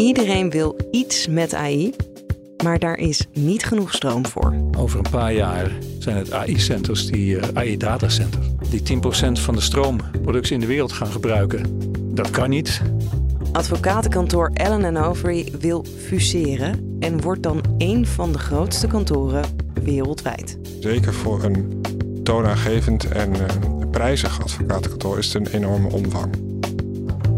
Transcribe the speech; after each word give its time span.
Iedereen 0.00 0.50
wil 0.50 0.76
iets 0.90 1.26
met 1.26 1.54
AI, 1.54 1.94
maar 2.64 2.78
daar 2.78 2.98
is 2.98 3.26
niet 3.32 3.64
genoeg 3.64 3.94
stroom 3.94 4.26
voor. 4.26 4.54
Over 4.78 4.98
een 4.98 5.10
paar 5.10 5.32
jaar 5.32 5.72
zijn 5.98 6.16
het 6.16 6.32
AI-centers, 6.32 7.06
die 7.06 7.34
uh, 7.34 7.42
AI-datacenters, 7.54 8.46
die 8.70 8.98
10% 8.98 9.02
van 9.32 9.54
de 9.54 9.60
stroomproductie 9.60 10.54
in 10.54 10.60
de 10.60 10.66
wereld 10.66 10.92
gaan 10.92 11.06
gebruiken. 11.06 11.62
Dat 12.14 12.30
kan 12.30 12.50
niet. 12.50 12.82
Advocatenkantoor 13.52 14.50
Allen 14.54 14.96
Overy 14.96 15.48
wil 15.58 15.84
fuseren 15.98 16.96
en 17.00 17.20
wordt 17.20 17.42
dan 17.42 17.62
een 17.78 18.06
van 18.06 18.32
de 18.32 18.38
grootste 18.38 18.86
kantoren 18.86 19.44
wereldwijd. 19.82 20.58
Zeker 20.80 21.14
voor 21.14 21.44
een 21.44 21.82
toonaangevend 22.22 23.08
en 23.08 23.30
uh, 23.34 23.44
prijzig 23.90 24.42
advocatenkantoor 24.42 25.18
is 25.18 25.32
het 25.32 25.46
een 25.46 25.52
enorme 25.54 25.92
omvang. 25.92 26.49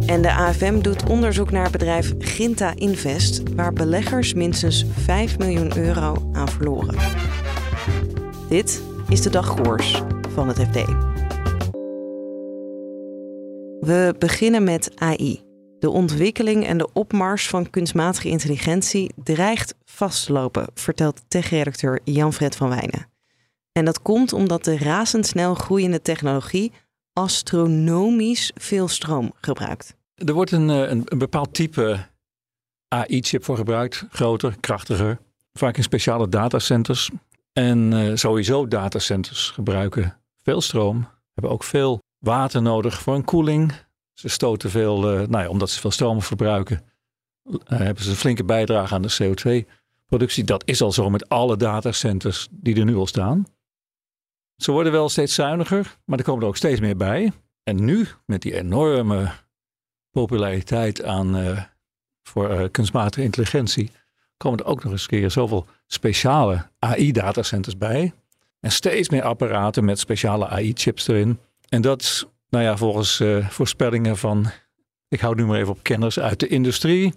En 0.07 0.23
de 0.23 0.33
AFM 0.33 0.81
doet 0.81 1.09
onderzoek 1.09 1.51
naar 1.51 1.63
het 1.63 1.73
bedrijf 1.73 2.15
Ginta 2.19 2.73
Invest, 2.75 3.55
waar 3.55 3.73
beleggers 3.73 4.35
minstens 4.35 4.85
5 4.99 5.39
miljoen 5.39 5.77
euro 5.77 6.31
aan 6.33 6.49
verloren. 6.49 6.95
Dit 8.49 8.83
is 9.09 9.23
de 9.23 9.31
dagkoers 9.31 10.03
van 10.29 10.49
het 10.49 10.59
FD. 10.59 10.85
We 13.81 14.15
beginnen 14.19 14.65
met 14.65 14.93
AI. 14.95 15.41
De 15.79 15.91
ontwikkeling 15.91 16.67
en 16.67 16.79
de 16.79 16.89
opmars 16.93 17.49
van 17.49 17.71
kunstmatige 17.71 18.29
intelligentie 18.29 19.13
dreigt 19.23 19.75
vast 19.85 20.27
te 20.27 20.33
lopen, 20.33 20.67
vertelt 20.75 21.23
tech-redacteur 21.29 22.01
Jan-Fred 22.05 22.57
van 22.57 22.69
Wijnen. 22.69 23.11
En 23.73 23.85
dat 23.85 24.03
komt 24.03 24.33
omdat 24.33 24.65
de 24.65 24.79
razendsnel 24.79 25.55
groeiende 25.55 26.03
technologie 26.03 26.73
astronomisch 27.13 28.51
veel 28.55 28.89
stroom 28.89 29.33
gebruikt. 29.41 29.97
Er 30.15 30.33
wordt 30.33 30.51
een, 30.51 30.71
eh, 30.71 30.91
een, 30.91 31.03
een 31.05 31.19
bepaald 31.19 31.55
type 31.55 32.07
AI-chip 32.89 33.45
voor 33.45 33.57
gebruikt, 33.57 34.05
groter, 34.11 34.57
krachtiger, 34.61 35.19
vaak 35.53 35.77
in 35.77 35.83
speciale 35.83 36.29
datacenters. 36.29 37.11
En 37.53 37.93
uh, 37.93 38.17
sowieso 38.17 38.69
datacenters 38.69 39.51
gebruiken 39.51 40.17
veel 40.43 40.61
stroom, 40.61 41.09
hebben 41.35 41.53
ook 41.53 41.65
veel 41.65 42.03
water 42.19 42.63
nodig 42.63 43.01
voor 43.01 43.15
een 43.15 43.25
koeling. 43.25 43.73
Ze 44.13 44.29
stoten 44.29 44.71
veel, 44.71 45.13
uh, 45.13 45.29
nou 45.29 45.43
ja, 45.43 45.49
omdat 45.49 45.71
ze 45.71 45.81
veel 45.81 45.91
stroom 45.91 46.23
verbruiken, 46.23 46.83
hebben 47.65 48.05
ze 48.05 48.11
een 48.11 48.17
flinke 48.17 48.45
bijdrage 48.45 48.95
aan 48.95 49.03
de 49.03 49.17
CO2-productie. 49.23 50.45
Dat 50.45 50.63
is 50.67 50.83
al 50.83 50.93
zo 50.93 51.11
met 51.11 51.29
alle 51.29 51.57
datacenters 51.57 52.49
die 52.51 52.77
er 52.77 52.85
nu 52.85 52.95
al 52.95 53.07
staan. 53.07 53.47
Ze 54.63 54.71
worden 54.71 54.93
wel 54.93 55.09
steeds 55.09 55.35
zuiniger, 55.35 55.97
maar 56.05 56.19
er 56.19 56.25
komen 56.25 56.43
er 56.43 56.49
ook 56.49 56.57
steeds 56.57 56.81
meer 56.81 56.97
bij. 56.97 57.33
En 57.63 57.85
nu, 57.85 58.07
met 58.27 58.43
die 58.43 58.55
enorme 58.55 59.33
populariteit 60.11 61.05
aan 61.05 61.37
uh, 61.37 61.63
voor 62.23 62.51
uh, 62.51 62.65
kunstmatige 62.71 63.25
intelligentie, 63.25 63.91
komen 64.37 64.59
er 64.59 64.65
ook 64.65 64.83
nog 64.83 64.93
eens 64.93 65.07
keer 65.07 65.31
zoveel 65.31 65.67
speciale 65.87 66.69
AI-datacenters 66.79 67.79
bij. 67.79 68.13
En 68.61 68.73
steeds 68.73 69.09
meer 69.09 69.23
apparaten 69.23 69.85
met 69.85 69.99
speciale 69.99 70.49
AI-chips 70.49 71.09
erin. 71.09 71.39
En 71.69 71.83
dat 71.83 72.29
nou 72.49 72.65
ja, 72.65 72.77
volgens 72.77 73.21
uh, 73.21 73.49
voorspellingen 73.49 74.17
van, 74.17 74.51
ik 75.09 75.21
hou 75.21 75.35
nu 75.35 75.47
maar 75.47 75.59
even 75.59 75.73
op 75.73 75.83
kenners 75.83 76.19
uit 76.19 76.41
de 76.41 76.49
industrie, 76.49 77.15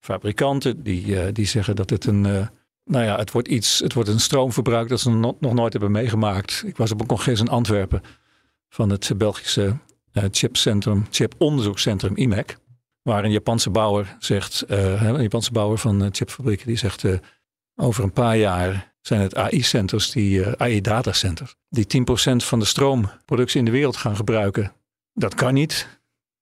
fabrikanten, 0.00 0.82
die, 0.82 1.32
die 1.32 1.46
zeggen 1.46 1.76
dat 1.76 1.90
het 1.90 2.04
een 2.04 2.48
nou 2.84 3.04
ja, 3.04 3.16
het 3.16 3.30
wordt 3.30 3.48
iets, 3.48 3.78
het 3.78 3.92
wordt 3.92 4.08
een 4.08 4.20
stroomverbruik 4.20 4.88
dat 4.88 5.00
ze 5.00 5.10
nog 5.10 5.54
nooit 5.54 5.72
hebben 5.72 5.90
meegemaakt. 5.90 6.62
Ik 6.66 6.76
was 6.76 6.92
op 6.92 7.00
een 7.00 7.06
congres 7.06 7.40
in 7.40 7.48
Antwerpen 7.48 8.02
van 8.68 8.90
het 8.90 9.12
Belgische 9.16 9.76
uh, 10.12 10.24
chipcentrum, 10.30 11.06
chiponderzoekscentrum 11.10 12.16
IMEC. 12.16 12.56
Waar 13.02 13.24
een 13.24 13.30
Japanse 13.30 13.70
bouwer 13.70 14.16
zegt, 14.18 14.64
uh, 14.68 15.02
een 15.02 15.22
Japanse 15.22 15.52
bouwer 15.52 15.78
van 15.78 16.08
chipfabrieken, 16.12 16.66
die 16.66 16.76
zegt 16.76 17.02
uh, 17.02 17.18
over 17.76 18.04
een 18.04 18.12
paar 18.12 18.36
jaar 18.36 18.94
zijn 19.00 19.20
het 19.20 19.34
AI-centers, 19.34 20.10
die 20.10 20.46
AI-datacenters, 20.46 21.56
die 21.68 21.86
10% 21.86 22.36
van 22.36 22.58
de 22.58 22.64
stroomproductie 22.64 23.58
in 23.58 23.64
de 23.64 23.70
wereld 23.70 23.96
gaan 23.96 24.16
gebruiken. 24.16 24.72
Dat 25.12 25.34
kan 25.34 25.54
niet. 25.54 25.88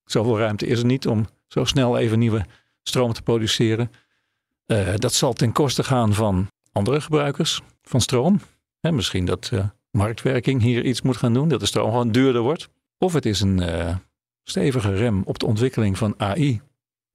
Zoveel 0.05 0.39
ruimte 0.39 0.67
is 0.67 0.79
er 0.79 0.85
niet 0.85 1.07
om 1.07 1.27
zo 1.47 1.65
snel 1.65 1.99
even 1.99 2.19
nieuwe 2.19 2.45
stroom 2.83 3.13
te 3.13 3.23
produceren. 3.23 3.91
Uh, 4.72 4.94
dat 4.97 5.12
zal 5.12 5.33
ten 5.33 5.53
koste 5.53 5.84
gaan 5.84 6.15
van 6.15 6.47
andere 6.72 7.00
gebruikers 7.00 7.60
van 7.83 8.00
stroom. 8.00 8.41
Hè, 8.81 8.93
misschien 8.93 9.25
dat 9.25 9.50
uh, 9.53 9.65
marktwerking 9.91 10.62
hier 10.62 10.84
iets 10.84 11.03
moet 11.03 11.16
gaan 11.16 11.34
doen, 11.34 11.49
dat 11.49 11.60
de 11.60 11.66
stroom 11.66 11.91
gewoon 11.91 12.12
duurder 12.12 12.43
wordt. 12.43 12.69
Of 12.99 13.12
het 13.12 13.27
is 13.27 13.41
een 13.41 13.62
uh, 13.62 13.97
stevige 14.43 14.94
rem 14.94 15.22
op 15.25 15.38
de 15.38 15.47
ontwikkeling 15.47 15.99
van 15.99 16.15
AI. 16.16 16.61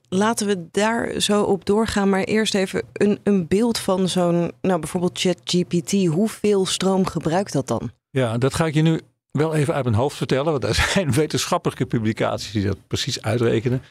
Laten 0.10 0.48
we 0.48 0.68
daar 0.72 1.20
zo 1.20 1.44
op 1.44 1.66
doorgaan, 1.66 2.10
maar 2.10 2.24
eerst 2.24 2.56
even 2.56 2.84
een, 2.94 3.20
een 3.24 3.48
beeld 3.48 3.78
van 3.78 4.10
zo'n, 4.10 4.52
nou 4.62 4.80
bijvoorbeeld 4.80 5.20
ChatGPT. 5.20 6.06
Hoeveel 6.06 6.66
stroom 6.66 7.06
gebruikt 7.06 7.54
dat 7.54 7.68
dan? 7.68 7.92
Ja, 8.10 8.38
dat 8.38 8.54
ga 8.54 8.66
ik 8.66 8.74
je 8.74 8.82
nu 8.82 9.02
wel 9.32 9.54
even 9.54 9.74
uit 9.74 9.84
mijn 9.84 9.96
hoofd 9.96 10.18
vertellen, 10.18 10.52
want 10.52 10.64
er 10.64 10.76
zijn 10.94 11.12
wetenschappelijke 11.12 11.86
publicaties 11.86 12.52
die 12.52 12.66
dat 12.66 12.88
precies 12.88 13.22
uitrekenen. 13.22 13.82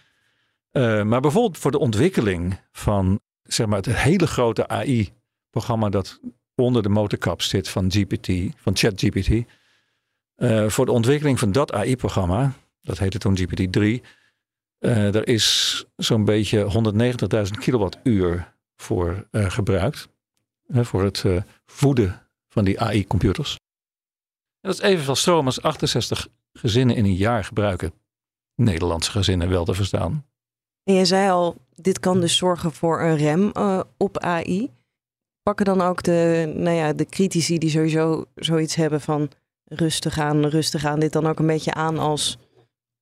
Uh, 0.72 1.03
maar 1.03 1.21
bijvoorbeeld 1.21 1.59
voor 1.59 1.71
de 1.71 1.78
ontwikkeling 1.78 2.60
van 2.72 3.21
zeg 3.47 3.67
maar, 3.67 3.77
het 3.77 3.97
hele 3.97 4.27
grote 4.27 4.69
AI-programma 4.69 5.89
dat 5.89 6.21
onder 6.55 6.83
de 6.83 6.89
motorkap 6.89 7.43
zit 7.43 7.69
van 7.69 7.91
GPT, 7.93 8.29
van 8.57 8.77
ChatGPT. 8.77 9.29
Uh, 10.37 10.69
voor 10.69 10.87
de 10.87 10.93
ontwikkeling 10.93 11.39
van 11.39 11.53
dat 11.53 11.73
AI-programma, 11.73 12.53
dat 12.83 12.99
heette 12.99 13.19
toen 13.19 13.39
GPT-3, 13.39 13.81
uh, 14.81 15.15
er 15.15 15.29
is 15.29 15.85
zo'n 15.97 16.25
beetje 16.25 16.93
190.000 17.47 17.51
kilowattuur 17.59 18.55
voor 18.77 19.27
uh, 19.31 19.51
gebruikt. 19.51 20.09
voor 20.69 21.05
het 21.05 21.25
voeden 21.67 22.23
van 22.49 22.65
die 22.65 22.81
AI-computers. 22.81 23.56
Dat 24.61 24.75
is 24.75 24.81
evenveel 24.81 25.15
stroom 25.15 25.47
als 25.47 25.62
68 25.62 26.29
gezinnen 26.53 26.97
in 26.97 27.05
een 27.05 27.15
jaar 27.15 27.45
gebruiken. 27.45 27.93
Nederlandse 28.55 29.11
gezinnen 29.11 29.49
wel 29.49 29.65
te 29.65 29.75
verstaan. 29.75 30.27
En 30.85 30.95
je 30.95 31.05
zei 31.05 31.31
al, 31.31 31.56
dit 31.76 32.00
kan 32.00 32.20
dus 32.20 32.37
zorgen 32.37 32.72
voor 32.72 33.00
een 33.00 33.16
rem 33.16 33.50
uh, 33.54 33.81
op 33.97 34.19
AI. 34.19 34.70
Pakken 35.42 35.64
dan 35.64 35.81
ook 35.81 36.03
de, 36.03 36.53
nou 36.56 36.76
ja, 36.76 36.92
de 36.92 37.06
critici 37.06 37.59
die 37.59 37.70
sowieso 37.70 38.25
zoiets 38.34 38.75
hebben 38.75 39.00
van 39.00 39.31
rustig 39.64 40.19
aan, 40.19 40.47
rustig 40.47 40.84
aan, 40.84 41.00
dit 41.00 41.12
dan 41.12 41.26
ook 41.26 41.38
een 41.38 41.47
beetje 41.47 41.75
aan 41.75 41.98
als 41.98 42.38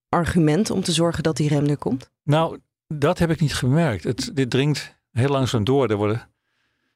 argument 0.09 0.71
om 0.71 0.83
te 0.83 0.93
zorgen 0.93 1.23
dat 1.23 1.37
die 1.37 1.49
rem 1.49 1.67
er 1.67 1.79
komt? 1.79 2.11
Nou, 2.23 2.59
dat 2.87 3.19
heb 3.19 3.31
ik 3.31 3.41
niet 3.41 3.55
gemerkt. 3.55 4.05
Het, 4.05 4.31
dit 4.35 4.51
dringt 4.51 4.97
heel 5.11 5.29
langzaam 5.29 5.65
door. 5.65 5.91
Er 5.91 5.97
worden, 5.97 6.31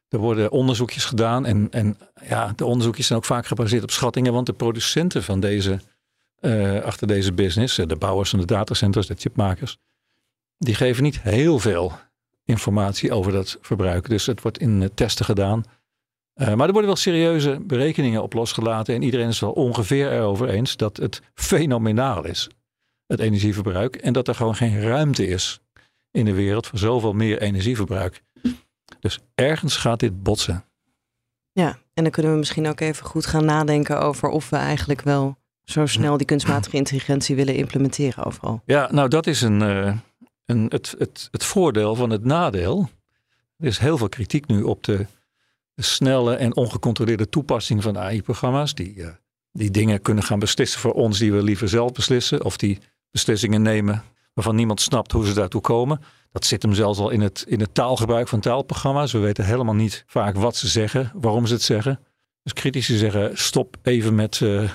er 0.07 0.19
worden 0.19 0.51
onderzoekjes 0.51 1.05
gedaan 1.05 1.45
en, 1.45 1.67
en 1.71 1.97
ja, 2.27 2.53
de 2.55 2.65
onderzoekjes 2.65 3.07
zijn 3.07 3.19
ook 3.19 3.25
vaak 3.25 3.45
gebaseerd 3.45 3.83
op 3.83 3.91
schattingen, 3.91 4.33
want 4.33 4.45
de 4.45 4.53
producenten 4.53 5.23
van 5.23 5.39
deze, 5.39 5.79
uh, 6.41 6.81
achter 6.81 7.07
deze 7.07 7.33
business, 7.33 7.75
de 7.75 7.95
bouwers 7.95 8.29
van 8.29 8.39
de 8.39 8.45
datacenters, 8.45 9.07
de 9.07 9.15
chipmakers, 9.17 9.77
die 10.59 10.75
geven 10.75 11.03
niet 11.03 11.21
heel 11.21 11.59
veel 11.59 11.91
informatie 12.45 13.11
over 13.11 13.31
dat 13.31 13.57
verbruik. 13.61 14.09
Dus 14.09 14.25
het 14.25 14.41
wordt 14.41 14.59
in 14.59 14.91
testen 14.93 15.25
gedaan. 15.25 15.63
Uh, 16.35 16.53
maar 16.53 16.65
er 16.65 16.71
worden 16.71 16.85
wel 16.85 16.95
serieuze 16.95 17.59
berekeningen 17.61 18.23
op 18.23 18.33
losgelaten. 18.33 18.95
En 18.95 19.01
iedereen 19.01 19.27
is 19.27 19.39
wel 19.39 19.51
ongeveer 19.51 20.11
erover 20.11 20.49
eens 20.49 20.77
dat 20.77 20.97
het 20.97 21.21
fenomenaal 21.33 22.25
is, 22.25 22.49
het 23.07 23.19
energieverbruik. 23.19 23.95
En 23.95 24.13
dat 24.13 24.27
er 24.27 24.35
gewoon 24.35 24.55
geen 24.55 24.81
ruimte 24.81 25.27
is 25.27 25.59
in 26.11 26.25
de 26.25 26.33
wereld 26.33 26.67
voor 26.67 26.79
zoveel 26.79 27.13
meer 27.13 27.41
energieverbruik. 27.41 28.23
Dus 28.99 29.19
ergens 29.35 29.77
gaat 29.77 29.99
dit 29.99 30.23
botsen. 30.23 30.63
Ja, 31.51 31.77
en 31.93 32.03
dan 32.03 32.11
kunnen 32.11 32.31
we 32.31 32.37
misschien 32.37 32.67
ook 32.67 32.79
even 32.79 33.05
goed 33.05 33.25
gaan 33.25 33.45
nadenken 33.45 34.01
over 34.01 34.29
of 34.29 34.49
we 34.49 34.55
eigenlijk 34.55 35.01
wel 35.01 35.37
zo 35.63 35.85
snel 35.85 36.17
die 36.17 36.25
kunstmatige 36.25 36.75
intelligentie 36.75 37.35
willen 37.35 37.55
implementeren 37.55 38.25
overal. 38.25 38.61
Ja, 38.65 38.89
nou 38.91 39.09
dat 39.09 39.27
is 39.27 39.41
een, 39.41 39.61
uh, 39.61 39.97
en 40.49 40.65
het, 40.69 40.95
het, 40.97 41.27
het 41.31 41.43
voordeel 41.43 41.95
van 41.95 42.09
het 42.09 42.23
nadeel. 42.23 42.89
Er 43.57 43.67
is 43.67 43.77
heel 43.77 43.97
veel 43.97 44.09
kritiek 44.09 44.47
nu 44.47 44.61
op 44.61 44.83
de, 44.83 45.05
snelle 45.75 46.35
en 46.35 46.55
ongecontroleerde 46.55 47.29
toepassing 47.29 47.83
van 47.83 47.97
AI-programma's. 47.97 48.73
Die, 48.73 48.95
uh, 48.95 49.09
die 49.51 49.71
dingen 49.71 50.01
kunnen 50.01 50.23
gaan 50.23 50.39
beslissen 50.39 50.79
voor 50.79 50.93
ons 50.93 51.19
die 51.19 51.33
we 51.33 51.43
liever 51.43 51.69
zelf 51.69 51.91
beslissen. 51.91 52.43
Of 52.43 52.57
die 52.57 52.79
beslissingen 53.11 53.61
nemen 53.61 54.03
waarvan 54.33 54.55
niemand 54.55 54.81
snapt 54.81 55.11
hoe 55.11 55.25
ze 55.25 55.33
daartoe 55.33 55.61
komen. 55.61 56.01
Dat 56.31 56.45
zit 56.45 56.61
hem 56.61 56.73
zelfs 56.73 56.99
al 56.99 57.09
in 57.09 57.21
het, 57.21 57.43
in 57.47 57.59
het 57.59 57.73
taalgebruik 57.73 58.27
van 58.27 58.39
taalprogramma's. 58.39 59.11
We 59.11 59.19
weten 59.19 59.45
helemaal 59.45 59.75
niet 59.75 60.03
vaak 60.07 60.35
wat 60.35 60.55
ze 60.55 60.67
zeggen, 60.67 61.11
waarom 61.15 61.45
ze 61.45 61.53
het 61.53 61.63
zeggen. 61.63 61.99
Dus 62.43 62.53
critici 62.53 62.97
zeggen: 62.97 63.37
stop 63.37 63.77
even 63.81 64.15
met 64.15 64.39
uh, 64.39 64.71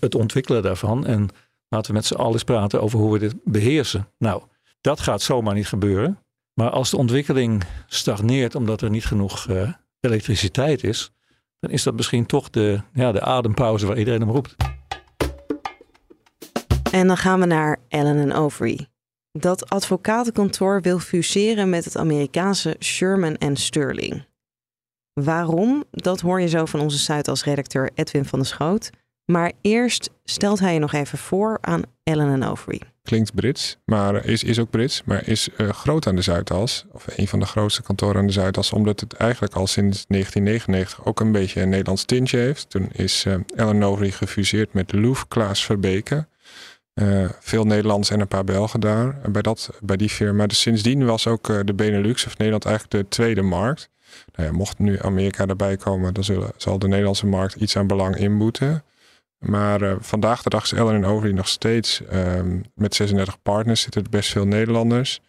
het 0.00 0.14
ontwikkelen 0.14 0.62
daarvan. 0.62 1.06
En 1.06 1.28
laten 1.68 1.90
we 1.90 1.96
met 1.96 2.06
z'n 2.06 2.14
allen 2.14 2.32
eens 2.32 2.44
praten 2.44 2.82
over 2.82 2.98
hoe 2.98 3.12
we 3.12 3.18
dit 3.18 3.34
beheersen. 3.44 4.08
Nou, 4.18 4.42
dat 4.86 5.00
gaat 5.00 5.22
zomaar 5.22 5.54
niet 5.54 5.68
gebeuren. 5.68 6.18
Maar 6.54 6.70
als 6.70 6.90
de 6.90 6.96
ontwikkeling 6.96 7.64
stagneert 7.86 8.54
omdat 8.54 8.80
er 8.80 8.90
niet 8.90 9.04
genoeg 9.04 9.48
uh, 9.48 9.72
elektriciteit 10.00 10.84
is, 10.84 11.12
dan 11.60 11.70
is 11.70 11.82
dat 11.82 11.94
misschien 11.94 12.26
toch 12.26 12.50
de, 12.50 12.80
ja, 12.92 13.12
de 13.12 13.20
adempauze 13.20 13.86
waar 13.86 13.98
iedereen 13.98 14.22
om 14.22 14.30
roept. 14.30 14.56
En 16.92 17.06
dan 17.06 17.16
gaan 17.16 17.40
we 17.40 17.46
naar 17.46 17.78
Allen 17.88 18.32
Overy. 18.32 18.86
Dat 19.32 19.70
advocatenkantoor 19.70 20.82
wil 20.82 20.98
fuseren 20.98 21.68
met 21.68 21.84
het 21.84 21.96
Amerikaanse 21.96 22.76
Sherman 22.80 23.36
Sterling. 23.52 24.26
Waarom? 25.12 25.84
Dat 25.90 26.20
hoor 26.20 26.40
je 26.40 26.48
zo 26.48 26.64
van 26.64 26.80
onze 26.80 26.98
Zuidas-redacteur 26.98 27.90
Edwin 27.94 28.24
van 28.24 28.38
der 28.38 28.48
Schoot. 28.48 28.90
Maar 29.24 29.52
eerst 29.60 30.10
stelt 30.24 30.58
hij 30.58 30.72
je 30.74 30.78
nog 30.78 30.92
even 30.92 31.18
voor 31.18 31.58
aan 31.60 31.82
Ellen 32.02 32.42
Overy. 32.42 32.80
Klinkt 33.06 33.34
Brits, 33.34 33.76
maar 33.84 34.24
is, 34.24 34.44
is 34.44 34.58
ook 34.58 34.70
Brits, 34.70 35.02
maar 35.04 35.28
is 35.28 35.48
uh, 35.56 35.68
groot 35.68 36.06
aan 36.06 36.16
de 36.16 36.22
Zuidas. 36.22 36.84
Of 36.92 37.06
een 37.16 37.28
van 37.28 37.40
de 37.40 37.46
grootste 37.46 37.82
kantoren 37.82 38.16
aan 38.16 38.26
de 38.26 38.32
Zuidas, 38.32 38.72
omdat 38.72 39.00
het 39.00 39.12
eigenlijk 39.12 39.54
al 39.54 39.66
sinds 39.66 40.04
1999 40.08 41.06
ook 41.06 41.20
een 41.20 41.32
beetje 41.32 41.60
een 41.60 41.68
Nederlands 41.68 42.04
tintje 42.04 42.38
heeft. 42.38 42.70
Toen 42.70 42.88
is 42.92 43.24
uh, 43.24 43.34
Ellen 43.56 43.82
Overy 43.82 44.10
gefuseerd 44.10 44.72
met 44.72 44.92
Loef 44.92 45.28
Klaas 45.28 45.64
Verbeke. 45.64 46.26
Uh, 46.94 47.28
veel 47.40 47.64
Nederlands 47.64 48.10
en 48.10 48.20
een 48.20 48.28
paar 48.28 48.44
Belgen 48.44 48.80
daar 48.80 49.18
bij, 49.30 49.42
dat, 49.42 49.70
bij 49.80 49.96
die 49.96 50.10
firma. 50.10 50.46
Dus 50.46 50.60
sindsdien 50.60 51.06
was 51.06 51.26
ook 51.26 51.66
de 51.66 51.74
Benelux 51.74 52.26
of 52.26 52.38
Nederland 52.38 52.64
eigenlijk 52.64 52.96
de 52.96 53.08
tweede 53.08 53.42
markt. 53.42 53.88
Nou 54.34 54.48
ja, 54.48 54.54
mocht 54.56 54.78
nu 54.78 54.98
Amerika 55.02 55.46
erbij 55.46 55.76
komen, 55.76 56.14
dan 56.14 56.24
zullen, 56.24 56.50
zal 56.56 56.78
de 56.78 56.88
Nederlandse 56.88 57.26
markt 57.26 57.54
iets 57.54 57.76
aan 57.76 57.86
belang 57.86 58.16
inboeten. 58.16 58.84
Maar 59.38 59.82
uh, 59.82 59.94
vandaag 60.00 60.42
de 60.42 60.50
dag 60.50 60.64
is 60.64 60.72
Ellen 60.72 61.04
Overy 61.04 61.32
nog 61.32 61.48
steeds 61.48 62.02
um, 62.12 62.62
met 62.74 62.94
36 62.94 63.42
partners, 63.42 63.80
zitten 63.80 64.02
er 64.02 64.10
best 64.10 64.30
veel 64.30 64.46
Nederlanders. 64.46 65.20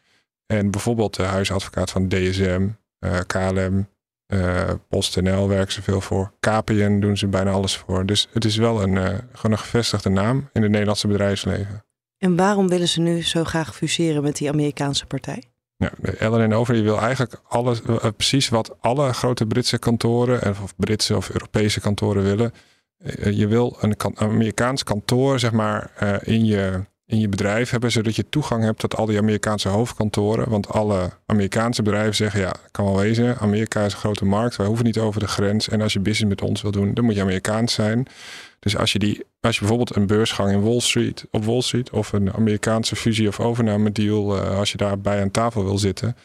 En 0.46 0.72
bijvoorbeeld 0.72 1.16
de 1.16 1.24
huisadvocaat 1.24 1.92
van 1.92 2.08
DSM, 2.08 2.68
uh, 3.00 3.18
KLM, 3.28 3.88
uh, 4.28 4.70
PostNL 4.90 5.48
werken 5.48 5.74
ze 5.74 5.82
veel 5.82 6.02
voor. 6.02 6.32
KPN 6.40 7.00
doen 7.00 7.18
ze 7.18 7.28
bijna 7.28 7.52
alles 7.52 7.78
voor. 7.78 8.06
Dus 8.06 8.28
het 8.32 8.46
is 8.46 8.56
wel 8.56 8.82
een, 8.82 8.98
gewoon 9.32 9.52
een 9.52 9.58
gevestigde 9.58 10.10
naam 10.10 10.50
in 10.54 10.62
het 10.62 10.72
Nederlandse 10.72 11.08
bedrijfsleven. 11.08 11.84
En 12.18 12.36
waarom 12.36 12.68
willen 12.68 12.88
ze 12.88 13.02
nu 13.02 13.24
zo 13.24 13.44
graag 13.44 13.76
fuseren 13.76 14.24
met 14.24 14.36
die 14.36 14.50
Amerikaanse 14.50 15.06
partij? 15.06 15.44
Ja, 15.78 15.92
Ellen 16.18 16.54
Overy 16.54 16.84
wil 16.84 17.00
eigenlijk 17.00 17.42
alles, 17.48 17.82
precies 18.16 18.50
wat 18.50 18.76
alle 18.80 19.14
grote 19.14 19.46
Britse 19.46 19.78
kantoren, 19.78 20.50
of 20.64 20.76
Britse 20.76 21.16
of 21.16 21.30
Europese 21.30 21.80
kantoren 21.80 22.24
willen. 22.24 22.54
Eh, 22.98 23.38
je 23.38 23.48
wil 23.48 23.78
een 23.80 23.96
Amerikaans 24.16 24.84
kantoor 24.84 25.40
zeg 25.40 25.52
maar, 25.52 25.92
eh, 25.96 26.16
in, 26.22 26.46
je, 26.46 26.84
in 27.06 27.20
je 27.20 27.30
bedrijf 27.30 27.70
hebben, 27.70 27.92
zodat 27.92 28.16
je 28.16 28.30
toegang 28.30 28.64
hebt 28.64 28.80
tot 28.80 28.96
al 28.96 29.06
die 29.06 29.18
Amerikaanse 29.18 29.70
hoofdkantoren. 29.70 30.50
Want 30.50 30.70
alle 30.70 31.12
Amerikaanse 31.26 31.82
bedrijven 31.82 32.16
zeggen, 32.16 32.40
ja, 32.40 32.54
kan 32.72 32.86
wel 32.86 32.98
wezen, 32.98 33.38
Amerika 33.38 33.86
is 33.86 33.94
een 33.94 34.00
grote 34.00 34.26
markt, 34.26 34.56
wij 34.56 34.68
hoeven 34.68 34.86
niet 34.86 34.98
over 34.98 35.20
de 35.20 35.28
grens. 35.28 35.70
En 35.70 35.82
als 35.82 35.94
je 35.94 36.00
business 36.00 36.30
met 36.30 36.50
ons 36.50 36.62
wil 36.62 36.72
doen, 36.72 36.94
dan 36.94 37.06
moet 37.06 37.16
je 37.16 37.22
Amerikaans 37.22 37.74
zijn. 37.74 38.08
Dus 38.60 38.78
als 38.78 38.92
je, 38.92 39.00
die, 39.00 39.26
als 39.40 39.54
je 39.54 39.60
bijvoorbeeld 39.60 39.96
een 39.96 40.08
beursgang 40.08 40.52
in 40.52 40.64
Wall 40.64 40.80
Street, 40.80 41.26
op 41.32 41.46
Wall 41.46 41.62
Street 41.62 41.90
of 41.90 42.14
een 42.14 42.34
Amerikaanse 42.34 42.96
fusie- 42.96 43.28
of 43.28 43.40
overname 43.40 43.92
deal, 43.92 44.38
uh, 44.38 44.58
als 44.58 44.72
je 44.72 44.78
daarbij 44.78 45.22
aan 45.22 45.32
tafel 45.32 45.64
wil 45.64 45.78
zitten, 45.78 46.16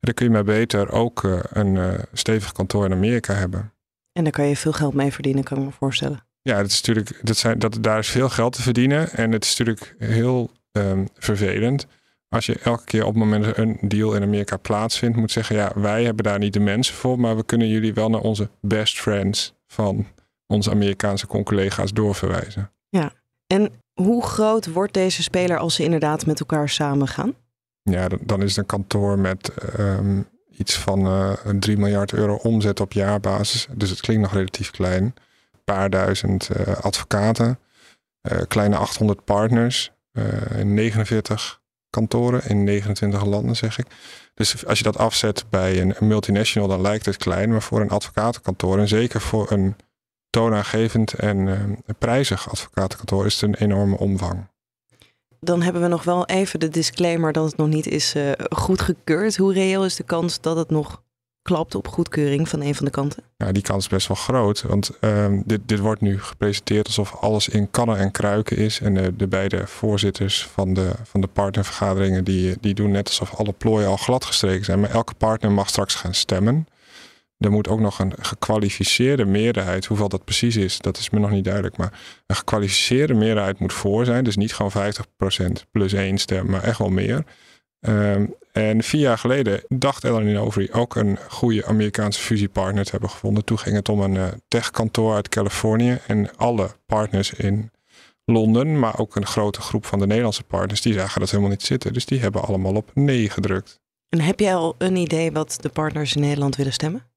dan 0.00 0.14
kun 0.14 0.26
je 0.26 0.32
maar 0.32 0.44
beter 0.44 0.92
ook 0.92 1.22
een 1.52 1.98
stevig 2.12 2.52
kantoor 2.52 2.84
in 2.84 2.92
Amerika 2.92 3.34
hebben. 3.34 3.72
En 4.20 4.26
daar 4.26 4.34
kan 4.34 4.46
je 4.46 4.56
veel 4.56 4.72
geld 4.72 4.94
mee 4.94 5.12
verdienen, 5.12 5.44
kan 5.44 5.58
ik 5.58 5.64
me 5.64 5.70
voorstellen. 5.70 6.26
Ja, 6.42 6.56
dat 6.56 6.70
is 6.70 6.76
natuurlijk, 6.76 7.26
dat 7.26 7.36
zijn, 7.36 7.58
dat, 7.58 7.78
daar 7.80 7.98
is 7.98 8.08
veel 8.08 8.28
geld 8.28 8.52
te 8.52 8.62
verdienen. 8.62 9.10
En 9.12 9.32
het 9.32 9.44
is 9.44 9.56
natuurlijk 9.56 9.94
heel 9.98 10.50
um, 10.72 11.08
vervelend. 11.14 11.86
Als 12.28 12.46
je 12.46 12.58
elke 12.58 12.84
keer 12.84 13.04
op 13.04 13.14
het 13.14 13.22
moment 13.22 13.44
dat 13.44 13.56
een 13.56 13.78
deal 13.82 14.14
in 14.14 14.22
Amerika 14.22 14.56
plaatsvindt, 14.56 15.16
moet 15.16 15.30
zeggen: 15.30 15.56
ja, 15.56 15.72
wij 15.74 16.04
hebben 16.04 16.24
daar 16.24 16.38
niet 16.38 16.52
de 16.52 16.60
mensen 16.60 16.94
voor, 16.94 17.20
maar 17.20 17.36
we 17.36 17.44
kunnen 17.44 17.68
jullie 17.68 17.94
wel 17.94 18.10
naar 18.10 18.20
onze 18.20 18.50
best 18.60 19.00
friends 19.00 19.54
van 19.66 20.06
onze 20.46 20.70
Amerikaanse 20.70 21.26
collega's 21.26 21.92
doorverwijzen. 21.92 22.72
Ja, 22.88 23.12
en 23.46 23.72
hoe 23.92 24.24
groot 24.24 24.72
wordt 24.72 24.94
deze 24.94 25.22
speler 25.22 25.58
als 25.58 25.74
ze 25.74 25.82
inderdaad 25.82 26.26
met 26.26 26.40
elkaar 26.40 26.68
samen 26.68 27.08
gaan? 27.08 27.34
Ja, 27.82 28.08
dan 28.20 28.42
is 28.42 28.48
het 28.48 28.58
een 28.58 28.66
kantoor 28.66 29.18
met 29.18 29.52
um, 29.78 30.28
iets 30.60 30.78
van 30.78 31.06
uh, 31.06 31.32
eh, 31.32 31.56
3 31.58 31.76
miljard 31.78 32.12
euro 32.12 32.34
omzet 32.34 32.80
op 32.80 32.92
jaarbasis. 32.92 33.66
Dus 33.74 33.90
het 33.90 34.00
klinkt 34.00 34.22
nog 34.22 34.32
relatief 34.32 34.70
klein. 34.70 35.02
Een 35.02 35.64
paar 35.64 35.90
duizend 35.90 36.48
uh, 36.56 36.76
advocaten, 36.76 37.58
uh, 38.32 38.40
kleine 38.48 38.76
800 38.76 39.24
partners, 39.24 39.92
49 40.62 41.60
kantoren 41.90 42.48
in 42.48 42.64
29 42.64 43.24
landen, 43.24 43.56
zeg 43.56 43.78
ik. 43.78 43.86
Dus 44.34 44.66
als 44.66 44.78
je 44.78 44.84
dat 44.84 44.98
afzet 44.98 45.44
bij 45.50 45.80
een, 45.80 45.94
een, 45.98 46.06
multinational, 46.06 46.68
dan 46.68 46.80
lijkt 46.80 47.06
het 47.06 47.16
klein. 47.16 47.50
Maar 47.50 47.62
voor 47.62 47.80
een 47.80 47.90
advocatenkantoor, 47.90 48.78
en 48.78 48.88
zeker 48.88 49.20
voor 49.20 49.50
een 49.50 49.76
toonaangevend 50.30 51.12
en 51.12 51.78
prijzig 51.98 52.50
advocatenkantoor, 52.50 53.26
is 53.26 53.40
het 53.40 53.42
een 53.42 53.54
enorme 53.54 53.98
omvang 53.98 54.46
dan 55.40 55.62
hebben 55.62 55.82
we 55.82 55.88
nog 55.88 56.04
wel 56.04 56.26
even 56.26 56.60
de 56.60 56.68
disclaimer 56.68 57.32
dat 57.32 57.44
het 57.44 57.56
nog 57.56 57.68
niet 57.68 57.86
is 57.86 58.14
uh, 58.14 58.30
goedgekeurd. 58.50 59.36
Hoe 59.36 59.52
reëel 59.52 59.84
is 59.84 59.96
de 59.96 60.02
kans 60.02 60.40
dat 60.40 60.56
het 60.56 60.70
nog 60.70 61.02
klapt 61.42 61.74
op 61.74 61.88
goedkeuring 61.88 62.48
van 62.48 62.60
een 62.60 62.74
van 62.74 62.84
de 62.84 62.90
kanten? 62.90 63.22
Ja, 63.36 63.52
die 63.52 63.62
kans 63.62 63.84
is 63.84 63.90
best 63.90 64.08
wel 64.08 64.16
groot. 64.16 64.62
Want 64.62 64.90
uh, 65.00 65.26
dit, 65.44 65.60
dit 65.66 65.78
wordt 65.78 66.00
nu 66.00 66.20
gepresenteerd 66.20 66.86
alsof 66.86 67.14
alles 67.14 67.48
in 67.48 67.70
kannen 67.70 67.96
en 67.96 68.10
kruiken 68.10 68.56
is. 68.56 68.80
En 68.80 68.94
de, 68.94 69.16
de 69.16 69.26
beide 69.26 69.66
voorzitters 69.66 70.46
van 70.46 70.74
de, 70.74 70.92
van 71.02 71.20
de 71.20 71.26
partnervergaderingen 71.26 72.24
die, 72.24 72.56
die 72.60 72.74
doen 72.74 72.90
net 72.90 73.06
alsof 73.06 73.34
alle 73.34 73.52
plooien 73.52 73.88
al 73.88 73.96
gladgestreken 73.96 74.64
zijn. 74.64 74.80
Maar 74.80 74.90
elke 74.90 75.14
partner 75.14 75.52
mag 75.52 75.68
straks 75.68 75.94
gaan 75.94 76.14
stemmen. 76.14 76.66
Er 77.40 77.50
moet 77.50 77.68
ook 77.68 77.80
nog 77.80 77.98
een 77.98 78.12
gekwalificeerde 78.20 79.24
meerderheid, 79.24 79.86
hoeveel 79.86 80.08
dat 80.08 80.24
precies 80.24 80.56
is, 80.56 80.78
dat 80.78 80.96
is 80.98 81.10
me 81.10 81.18
nog 81.18 81.30
niet 81.30 81.44
duidelijk. 81.44 81.76
Maar 81.76 82.00
een 82.26 82.36
gekwalificeerde 82.36 83.14
meerderheid 83.14 83.58
moet 83.58 83.72
voor 83.72 84.04
zijn. 84.04 84.24
Dus 84.24 84.36
niet 84.36 84.54
gewoon 84.54 84.92
50% 85.60 85.68
plus 85.70 85.92
één 85.92 86.18
stem, 86.18 86.46
maar 86.46 86.62
echt 86.62 86.78
wel 86.78 86.90
meer. 86.90 87.24
Um, 87.80 88.34
en 88.52 88.82
vier 88.82 89.00
jaar 89.00 89.18
geleden 89.18 89.62
dacht 89.68 90.04
Ellen 90.04 90.36
Overy 90.36 90.68
ook 90.72 90.96
een 90.96 91.18
goede 91.28 91.64
Amerikaanse 91.66 92.20
fusiepartner 92.20 92.84
te 92.84 92.90
hebben 92.90 93.10
gevonden. 93.10 93.44
Toen 93.44 93.58
ging 93.58 93.76
het 93.76 93.88
om 93.88 94.00
een 94.00 94.14
uh, 94.14 94.26
techkantoor 94.48 95.14
uit 95.14 95.28
Californië. 95.28 95.98
En 96.06 96.36
alle 96.36 96.70
partners 96.86 97.32
in 97.32 97.70
Londen, 98.24 98.78
maar 98.78 98.98
ook 98.98 99.16
een 99.16 99.26
grote 99.26 99.60
groep 99.60 99.86
van 99.86 99.98
de 99.98 100.06
Nederlandse 100.06 100.42
partners, 100.42 100.80
die 100.80 100.92
zagen 100.92 101.20
dat 101.20 101.30
helemaal 101.30 101.50
niet 101.50 101.62
zitten. 101.62 101.92
Dus 101.92 102.06
die 102.06 102.20
hebben 102.20 102.42
allemaal 102.42 102.74
op 102.74 102.90
nee 102.94 103.30
gedrukt. 103.30 103.80
En 104.08 104.20
heb 104.20 104.40
jij 104.40 104.54
al 104.54 104.74
een 104.78 104.96
idee 104.96 105.32
wat 105.32 105.58
de 105.60 105.68
partners 105.68 106.14
in 106.14 106.20
Nederland 106.20 106.56
willen 106.56 106.72
stemmen? 106.72 107.09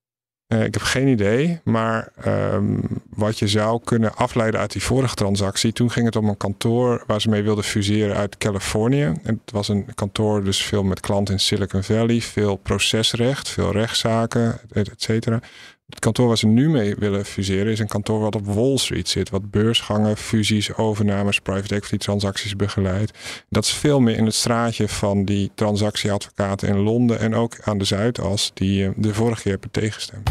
Uh, 0.47 0.63
ik 0.63 0.73
heb 0.73 0.83
geen 0.83 1.07
idee, 1.07 1.59
maar 1.63 2.11
um, 2.27 2.81
wat 3.09 3.39
je 3.39 3.47
zou 3.47 3.81
kunnen 3.83 4.15
afleiden 4.15 4.59
uit 4.59 4.71
die 4.71 4.83
vorige 4.83 5.15
transactie. 5.15 5.73
Toen 5.73 5.91
ging 5.91 6.05
het 6.05 6.15
om 6.15 6.29
een 6.29 6.37
kantoor 6.37 7.03
waar 7.07 7.21
ze 7.21 7.29
mee 7.29 7.43
wilden 7.43 7.63
fuseren 7.63 8.15
uit 8.15 8.37
Californië. 8.37 9.13
Het 9.23 9.39
was 9.45 9.67
een 9.67 9.85
kantoor, 9.95 10.43
dus 10.43 10.63
veel 10.63 10.83
met 10.83 10.99
klanten 10.99 11.33
in 11.33 11.39
Silicon 11.39 11.83
Valley, 11.83 12.21
veel 12.21 12.55
procesrecht, 12.55 13.49
veel 13.49 13.71
rechtszaken, 13.71 14.59
et 14.71 14.91
cetera. 14.95 15.39
Het 15.85 15.99
kantoor 15.99 16.27
waar 16.27 16.37
ze 16.37 16.47
nu 16.47 16.69
mee 16.69 16.95
willen 16.95 17.25
fuseren 17.25 17.71
is 17.71 17.79
een 17.79 17.87
kantoor 17.87 18.19
wat 18.19 18.35
op 18.35 18.45
Wall 18.45 18.77
Street 18.77 19.09
zit. 19.09 19.29
Wat 19.29 19.51
beursgangen, 19.51 20.17
fusies, 20.17 20.75
overnames, 20.75 21.39
private 21.39 21.75
equity 21.75 21.97
transacties 21.97 22.55
begeleidt. 22.55 23.17
Dat 23.49 23.63
is 23.63 23.73
veel 23.73 23.99
meer 23.99 24.17
in 24.17 24.25
het 24.25 24.35
straatje 24.35 24.87
van 24.87 25.25
die 25.25 25.51
transactieadvocaten 25.55 26.67
in 26.67 26.79
Londen 26.79 27.19
en 27.19 27.35
ook 27.35 27.57
aan 27.61 27.77
de 27.77 27.85
Zuidas 27.85 28.51
die 28.53 28.85
eh, 28.85 28.91
de 28.95 29.13
vorige 29.13 29.41
keer 29.41 29.51
hebben 29.51 29.71
tegengestemd. 29.71 30.29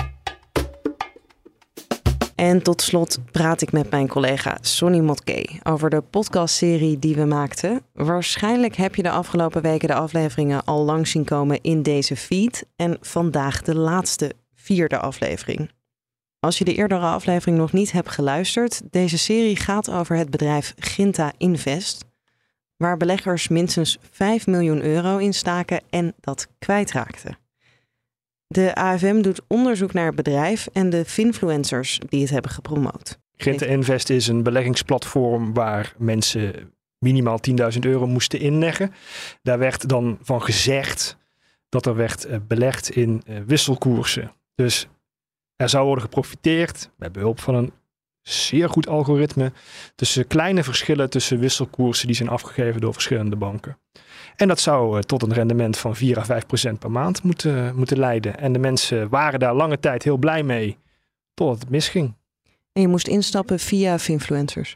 En 2.35 2.63
tot 2.63 2.83
slot 2.83 3.19
praat 3.31 3.63
ik 3.63 3.73
met 3.73 3.91
mijn 3.91 4.09
collega 4.09 4.59
Sonny 4.61 5.01
Motke 5.01 5.49
over 5.63 5.91
de 5.91 6.01
podcastserie 6.01 6.99
die 6.99 7.15
we 7.15 7.25
maakten. 7.25 7.83
Waarschijnlijk 7.93 8.77
heb 8.77 8.95
je 8.95 9.03
de 9.03 9.11
afgelopen 9.11 9.63
weken 9.63 9.89
de 9.89 9.95
afleveringen 9.95 10.65
al 10.65 10.85
lang 10.85 11.09
zien 11.09 11.25
komen 11.25 11.61
in 11.61 11.83
deze 11.83 12.17
feed. 12.17 12.67
En 12.77 12.97
vandaag 13.01 13.63
de 13.63 13.75
laatste 13.75 14.33
vierde 14.63 14.99
aflevering. 14.99 15.71
Als 16.39 16.59
je 16.59 16.65
de 16.65 16.75
eerdere 16.75 17.07
aflevering 17.07 17.59
nog 17.59 17.73
niet 17.73 17.93
hebt 17.93 18.09
geluisterd, 18.09 18.83
deze 18.91 19.19
serie 19.19 19.57
gaat 19.57 19.91
over 19.91 20.17
het 20.17 20.31
bedrijf 20.31 20.75
Ginta 20.77 21.33
Invest, 21.37 22.05
waar 22.77 22.97
beleggers 22.97 23.49
minstens 23.49 23.99
5 24.11 24.47
miljoen 24.47 24.83
euro 24.83 25.19
in 25.19 25.35
staken 25.35 25.81
en 25.91 26.15
dat 26.21 26.49
kwijtraakten. 26.59 27.39
De 28.47 28.75
AFM 28.75 29.21
doet 29.21 29.41
onderzoek 29.47 29.93
naar 29.93 30.07
het 30.07 30.15
bedrijf 30.15 30.69
en 30.73 30.91
de 30.91 31.05
finfluencers 31.05 32.01
die 32.09 32.21
het 32.21 32.31
hebben 32.31 32.51
gepromoot. 32.51 33.19
Ginta 33.37 33.67
Invest 33.67 34.11
is 34.11 34.29
een 34.29 34.43
beleggingsplatform 34.43 35.55
waar 35.55 35.95
mensen 35.99 36.73
minimaal 36.99 37.39
10.000 37.73 37.79
euro 37.81 38.07
moesten 38.07 38.41
inleggen. 38.41 38.93
Daar 39.43 39.59
werd 39.59 39.89
dan 39.89 40.19
van 40.23 40.43
gezegd 40.43 41.17
dat 41.69 41.87
er 41.87 41.97
werd 41.97 42.25
eh, 42.25 42.39
belegd 42.47 42.91
in 42.91 43.23
eh, 43.27 43.37
wisselkoersen. 43.47 44.33
Dus 44.55 44.89
er 45.57 45.69
zou 45.69 45.85
worden 45.85 46.05
geprofiteerd 46.05 46.91
met 46.97 47.13
behulp 47.13 47.41
van 47.41 47.55
een 47.55 47.73
zeer 48.23 48.69
goed 48.69 48.89
algoritme 48.89 49.53
tussen 49.95 50.27
kleine 50.27 50.65
verschillen 50.65 51.11
tussen 51.11 51.39
wisselkoersen 51.39 52.07
die 52.07 52.17
zijn 52.17 52.29
afgegeven 52.29 52.81
door 52.81 52.93
verschillende 52.93 53.37
banken. 53.37 53.79
En 54.37 54.49
dat 54.49 54.61
zou 54.61 54.97
eh, 54.97 55.03
tot 55.03 55.23
een 55.23 55.33
rendement 55.33 55.79
van 55.79 55.97
4 55.97 56.19
à 56.19 56.25
5 56.25 56.47
procent 56.47 56.79
per 56.79 56.91
maand 56.91 57.23
moeten, 57.23 57.77
moeten 57.77 57.99
leiden. 57.99 58.39
En 58.39 58.53
de 58.53 58.59
mensen 58.59 59.09
waren 59.09 59.41
daar 59.41 59.55
lange 59.55 59.79
tijd 59.79 60.03
heel 60.03 60.17
blij 60.17 60.43
mee, 60.43 60.79
totdat 61.35 61.61
het 61.61 61.71
misging. 61.71 62.15
En 62.73 62.83
je 62.83 62.89
moest 62.89 63.09
instappen 63.09 63.59
via 63.59 63.99
Finfluencers. 63.99 64.75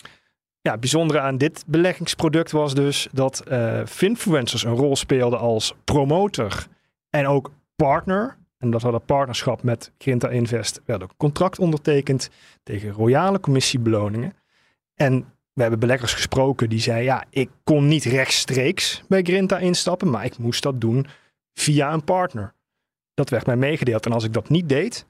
Ja, 0.60 0.70
het 0.72 0.80
bijzondere 0.80 1.20
aan 1.20 1.38
dit 1.38 1.64
beleggingsproduct 1.66 2.50
was 2.50 2.74
dus 2.74 3.08
dat 3.12 3.42
uh, 3.48 3.80
Finfluencers 3.86 4.64
een 4.64 4.74
rol 4.74 4.96
speelden 4.96 5.38
als 5.38 5.74
promotor 5.84 6.66
en 7.10 7.26
ook 7.26 7.50
partner. 7.76 8.36
En 8.58 8.70
dat 8.70 8.82
hadden 8.82 9.04
partnerschap 9.04 9.62
met 9.62 9.92
Grinta 9.98 10.28
Invest 10.28 10.80
werd 10.84 11.02
ook 11.02 11.14
contract 11.16 11.58
ondertekend 11.58 12.30
tegen 12.62 12.90
royale 12.90 13.40
commissiebeloningen. 13.40 14.32
En 14.94 15.24
we 15.52 15.62
hebben 15.62 15.80
beleggers 15.80 16.14
gesproken 16.14 16.68
die 16.68 16.80
zeiden, 16.80 17.04
ja, 17.04 17.24
ik 17.30 17.50
kon 17.64 17.88
niet 17.88 18.04
rechtstreeks 18.04 19.02
bij 19.08 19.22
Grinta 19.22 19.58
instappen, 19.58 20.10
maar 20.10 20.24
ik 20.24 20.38
moest 20.38 20.62
dat 20.62 20.80
doen 20.80 21.06
via 21.54 21.92
een 21.92 22.04
partner. 22.04 22.54
Dat 23.14 23.30
werd 23.30 23.46
mij 23.46 23.56
meegedeeld. 23.56 24.06
En 24.06 24.12
als 24.12 24.24
ik 24.24 24.32
dat 24.32 24.48
niet 24.48 24.68
deed, 24.68 25.06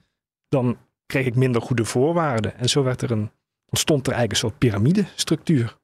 dan 0.49 0.77
kreeg 1.05 1.25
ik 1.25 1.35
minder 1.35 1.61
goede 1.61 1.85
voorwaarden. 1.85 2.57
En 2.57 2.69
zo 2.69 2.83
werd 2.83 3.01
er 3.01 3.11
een, 3.11 3.31
ontstond 3.69 4.07
er 4.07 4.13
eigenlijk 4.13 4.31
een 4.31 4.49
soort 4.49 4.57
piramidestructuur. 4.57 5.77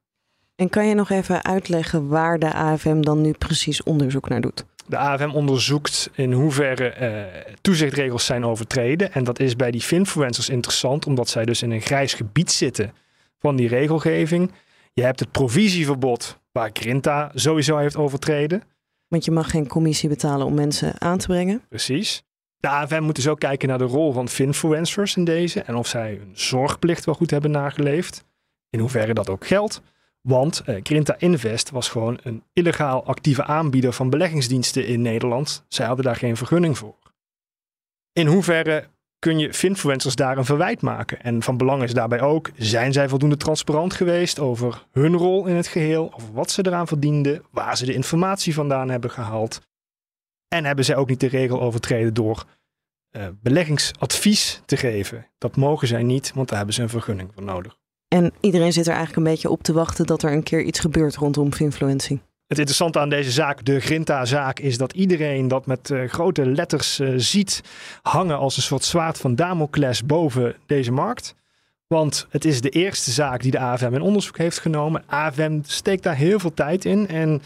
En 0.54 0.68
kan 0.68 0.86
je 0.86 0.94
nog 0.94 1.10
even 1.10 1.44
uitleggen 1.44 2.08
waar 2.08 2.38
de 2.38 2.52
AFM 2.52 3.00
dan 3.00 3.20
nu 3.20 3.32
precies 3.32 3.82
onderzoek 3.82 4.28
naar 4.28 4.40
doet? 4.40 4.64
De 4.86 4.96
AFM 4.96 5.30
onderzoekt 5.30 6.10
in 6.14 6.32
hoeverre 6.32 6.94
uh, 7.00 7.52
toezichtregels 7.60 8.24
zijn 8.24 8.44
overtreden. 8.44 9.12
En 9.12 9.24
dat 9.24 9.40
is 9.40 9.56
bij 9.56 9.70
die 9.70 9.80
finfluencers 9.80 10.48
interessant, 10.48 11.06
omdat 11.06 11.28
zij 11.28 11.44
dus 11.44 11.62
in 11.62 11.70
een 11.70 11.80
grijs 11.80 12.14
gebied 12.14 12.52
zitten 12.52 12.92
van 13.38 13.56
die 13.56 13.68
regelgeving. 13.68 14.52
Je 14.92 15.02
hebt 15.02 15.20
het 15.20 15.30
provisieverbod, 15.30 16.38
waar 16.52 16.70
Grinta 16.72 17.30
sowieso 17.34 17.76
heeft 17.76 17.96
overtreden. 17.96 18.62
Want 19.08 19.24
je 19.24 19.30
mag 19.30 19.50
geen 19.50 19.66
commissie 19.66 20.08
betalen 20.08 20.46
om 20.46 20.54
mensen 20.54 21.00
aan 21.00 21.18
te 21.18 21.26
brengen. 21.26 21.62
Precies. 21.68 22.22
De 22.56 22.68
AFM 22.68 23.02
moet 23.02 23.14
dus 23.14 23.28
ook 23.28 23.38
kijken 23.38 23.68
naar 23.68 23.78
de 23.78 23.84
rol 23.84 24.12
van 24.12 24.28
finfluencers 24.28 25.16
in 25.16 25.24
deze 25.24 25.60
en 25.60 25.74
of 25.74 25.86
zij 25.86 26.14
hun 26.18 26.30
zorgplicht 26.32 27.04
wel 27.04 27.14
goed 27.14 27.30
hebben 27.30 27.50
nageleefd. 27.50 28.24
In 28.70 28.78
hoeverre 28.78 29.14
dat 29.14 29.28
ook 29.28 29.46
geldt. 29.46 29.82
Want 30.28 30.62
uh, 30.66 30.80
Grinta 30.82 31.14
Invest 31.18 31.70
was 31.70 31.88
gewoon 31.88 32.18
een 32.22 32.42
illegaal 32.52 33.04
actieve 33.04 33.44
aanbieder 33.44 33.92
van 33.92 34.10
beleggingsdiensten 34.10 34.86
in 34.86 35.02
Nederland. 35.02 35.64
Zij 35.68 35.86
hadden 35.86 36.04
daar 36.04 36.16
geen 36.16 36.36
vergunning 36.36 36.78
voor. 36.78 36.98
In 38.12 38.26
hoeverre 38.26 38.88
kun 39.18 39.38
je 39.38 39.54
finfluencers 39.54 40.14
daar 40.14 40.38
een 40.38 40.44
verwijt 40.44 40.82
maken? 40.82 41.22
En 41.22 41.42
van 41.42 41.56
belang 41.56 41.82
is 41.82 41.94
daarbij 41.94 42.20
ook, 42.20 42.50
zijn 42.56 42.92
zij 42.92 43.08
voldoende 43.08 43.36
transparant 43.36 43.94
geweest 43.94 44.38
over 44.38 44.86
hun 44.90 45.16
rol 45.16 45.46
in 45.46 45.54
het 45.54 45.66
geheel, 45.66 46.14
over 46.14 46.32
wat 46.32 46.50
ze 46.50 46.66
eraan 46.66 46.86
verdienden, 46.86 47.42
waar 47.50 47.76
ze 47.76 47.86
de 47.86 47.94
informatie 47.94 48.54
vandaan 48.54 48.88
hebben 48.88 49.10
gehaald? 49.10 49.60
En 50.48 50.64
hebben 50.64 50.84
zij 50.84 50.96
ook 50.96 51.08
niet 51.08 51.20
de 51.20 51.26
regel 51.26 51.60
overtreden 51.60 52.14
door 52.14 52.44
uh, 53.16 53.28
beleggingsadvies 53.42 54.62
te 54.64 54.76
geven? 54.76 55.26
Dat 55.38 55.56
mogen 55.56 55.88
zij 55.88 56.02
niet, 56.02 56.32
want 56.34 56.48
daar 56.48 56.56
hebben 56.56 56.74
ze 56.74 56.82
een 56.82 56.88
vergunning 56.88 57.30
voor 57.34 57.42
nodig. 57.42 57.82
En 58.14 58.32
iedereen 58.40 58.72
zit 58.72 58.86
er 58.86 58.94
eigenlijk 58.94 59.26
een 59.26 59.32
beetje 59.32 59.50
op 59.50 59.62
te 59.62 59.72
wachten 59.72 60.06
dat 60.06 60.22
er 60.22 60.32
een 60.32 60.42
keer 60.42 60.62
iets 60.62 60.80
gebeurt 60.80 61.16
rondom 61.16 61.48
influencing. 61.58 62.20
Het 62.46 62.58
interessante 62.58 62.98
aan 62.98 63.08
deze 63.08 63.30
zaak, 63.30 63.64
de 63.64 63.80
Grinta-zaak, 63.80 64.58
is 64.58 64.78
dat 64.78 64.92
iedereen 64.92 65.48
dat 65.48 65.66
met 65.66 65.90
uh, 65.90 66.08
grote 66.08 66.46
letters 66.46 67.00
uh, 67.00 67.12
ziet 67.16 67.62
hangen 68.02 68.38
als 68.38 68.56
een 68.56 68.62
soort 68.62 68.84
zwaard 68.84 69.18
van 69.18 69.34
Damocles 69.34 70.06
boven 70.06 70.56
deze 70.66 70.92
markt. 70.92 71.34
Want 71.86 72.26
het 72.30 72.44
is 72.44 72.60
de 72.60 72.68
eerste 72.68 73.10
zaak 73.10 73.42
die 73.42 73.50
de 73.50 73.58
AFM 73.58 73.94
in 73.94 74.00
onderzoek 74.00 74.38
heeft 74.38 74.58
genomen. 74.58 75.02
AFM 75.06 75.60
steekt 75.62 76.02
daar 76.02 76.16
heel 76.16 76.38
veel 76.38 76.54
tijd 76.54 76.84
in 76.84 77.08
en 77.08 77.42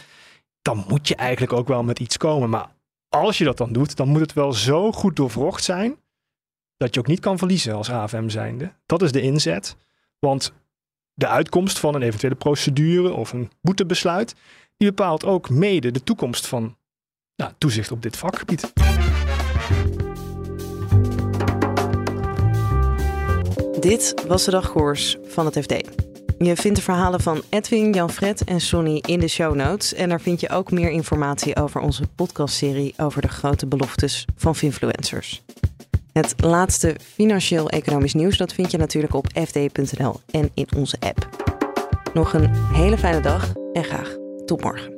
dan 0.62 0.84
moet 0.88 1.08
je 1.08 1.16
eigenlijk 1.16 1.52
ook 1.52 1.68
wel 1.68 1.82
met 1.82 1.98
iets 1.98 2.16
komen. 2.16 2.50
Maar 2.50 2.66
als 3.08 3.38
je 3.38 3.44
dat 3.44 3.56
dan 3.56 3.72
doet, 3.72 3.96
dan 3.96 4.08
moet 4.08 4.20
het 4.20 4.32
wel 4.32 4.52
zo 4.52 4.92
goed 4.92 5.16
doorvrocht 5.16 5.64
zijn 5.64 5.96
dat 6.76 6.94
je 6.94 7.00
ook 7.00 7.06
niet 7.06 7.20
kan 7.20 7.38
verliezen 7.38 7.74
als 7.74 7.90
AFM 7.90 8.28
zijnde. 8.28 8.72
Dat 8.86 9.02
is 9.02 9.12
de 9.12 9.20
inzet. 9.20 9.76
Want 10.18 10.52
de 11.14 11.26
uitkomst 11.26 11.78
van 11.78 11.94
een 11.94 12.02
eventuele 12.02 12.34
procedure 12.34 13.12
of 13.12 13.32
een 13.32 13.50
boetebesluit, 13.60 14.34
die 14.76 14.88
bepaalt 14.88 15.24
ook 15.24 15.50
mede 15.50 15.90
de 15.90 16.02
toekomst 16.02 16.46
van 16.46 16.76
nou, 17.36 17.52
toezicht 17.58 17.92
op 17.92 18.02
dit 18.02 18.16
vakgebied. 18.16 18.72
Dit 23.80 24.24
was 24.26 24.44
de 24.44 24.50
dagkoers 24.50 25.16
van 25.24 25.46
het 25.46 25.58
FD. 25.58 25.72
Je 26.38 26.56
vindt 26.56 26.76
de 26.76 26.82
verhalen 26.82 27.20
van 27.20 27.42
Edwin, 27.48 27.92
Jan-Fred 27.92 28.44
en 28.44 28.60
Sonny 28.60 29.02
in 29.06 29.20
de 29.20 29.28
show 29.28 29.54
notes. 29.54 29.94
En 29.94 30.08
daar 30.08 30.20
vind 30.20 30.40
je 30.40 30.48
ook 30.48 30.70
meer 30.70 30.90
informatie 30.90 31.56
over 31.56 31.80
onze 31.80 32.02
podcastserie 32.14 32.94
over 32.96 33.22
de 33.22 33.28
grote 33.28 33.66
beloftes 33.66 34.24
van 34.36 34.56
Finfluencers. 34.56 35.42
Het 36.12 36.34
laatste 36.36 36.96
financieel-economisch 37.14 38.14
nieuws 38.14 38.36
dat 38.36 38.52
vind 38.52 38.70
je 38.70 38.78
natuurlijk 38.78 39.14
op 39.14 39.26
fd.nl 39.46 40.20
en 40.30 40.50
in 40.54 40.66
onze 40.76 40.96
app. 41.00 41.28
Nog 42.14 42.32
een 42.32 42.54
hele 42.54 42.98
fijne 42.98 43.20
dag 43.20 43.52
en 43.72 43.84
graag 43.84 44.16
tot 44.44 44.62
morgen. 44.62 44.97